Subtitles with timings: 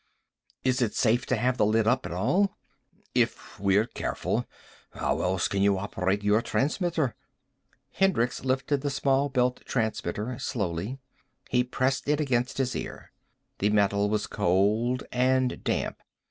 [0.63, 2.57] "Is it safe to have the lid up at all?"
[3.13, 4.47] "If we're careful.
[4.93, 7.13] How else can you operate your transmitter?"
[7.91, 10.97] Hendricks lifted the small belt transmitter slowly.
[11.51, 13.11] He pressed it against his ear.
[13.59, 15.99] The metal was cold and damp.